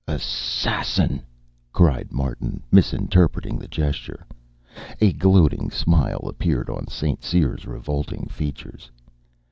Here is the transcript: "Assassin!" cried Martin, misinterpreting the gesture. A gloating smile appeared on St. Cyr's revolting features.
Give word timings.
"Assassin!" 0.07 1.21
cried 1.71 2.11
Martin, 2.11 2.63
misinterpreting 2.71 3.59
the 3.59 3.67
gesture. 3.67 4.25
A 4.99 5.13
gloating 5.13 5.69
smile 5.69 6.23
appeared 6.27 6.71
on 6.71 6.87
St. 6.87 7.23
Cyr's 7.23 7.67
revolting 7.67 8.25
features. 8.27 8.89